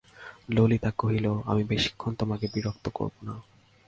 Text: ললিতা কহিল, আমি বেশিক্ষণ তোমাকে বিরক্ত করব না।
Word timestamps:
ললিতা 0.49 0.91
কহিল, 0.97 1.25
আমি 1.45 1.63
বেশিক্ষণ 1.63 2.11
তোমাকে 2.13 2.45
বিরক্ত 2.53 2.85
করব 2.93 3.15
না। 3.23 3.35